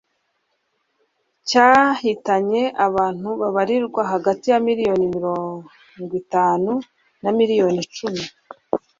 Cyahitanye 1.47 2.61
abantu 2.87 3.29
babarirwa 3.41 4.01
hagati 4.11 4.45
ya 4.53 4.59
miliyoni 4.67 5.05
mirongwitanu 5.15 6.71
na 7.23 7.29
miliyoni 7.37 7.79
icumi 7.85 8.23